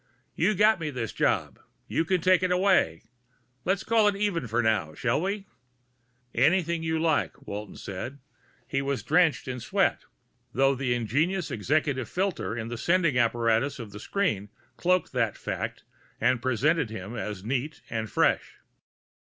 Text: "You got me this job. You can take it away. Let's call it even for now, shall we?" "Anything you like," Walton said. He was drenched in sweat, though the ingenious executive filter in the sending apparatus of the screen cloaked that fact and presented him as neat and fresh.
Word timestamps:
"You 0.33 0.55
got 0.55 0.79
me 0.79 0.89
this 0.89 1.13
job. 1.13 1.59
You 1.87 2.05
can 2.05 2.21
take 2.21 2.41
it 2.41 2.49
away. 2.51 3.03
Let's 3.65 3.83
call 3.83 4.07
it 4.07 4.15
even 4.15 4.47
for 4.47 4.63
now, 4.63 4.95
shall 4.95 5.21
we?" 5.21 5.45
"Anything 6.33 6.81
you 6.81 6.97
like," 6.99 7.45
Walton 7.45 7.75
said. 7.75 8.17
He 8.67 8.81
was 8.81 9.03
drenched 9.03 9.47
in 9.47 9.59
sweat, 9.59 10.05
though 10.53 10.73
the 10.73 10.95
ingenious 10.95 11.51
executive 11.51 12.09
filter 12.09 12.57
in 12.57 12.67
the 12.67 12.79
sending 12.79 13.19
apparatus 13.19 13.77
of 13.77 13.91
the 13.91 13.99
screen 13.99 14.49
cloaked 14.75 15.11
that 15.11 15.37
fact 15.37 15.83
and 16.19 16.41
presented 16.41 16.89
him 16.89 17.15
as 17.15 17.43
neat 17.43 17.83
and 17.91 18.09
fresh. 18.09 18.55